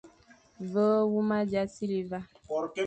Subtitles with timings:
[0.71, 2.19] Ve wé huma dia sighle va,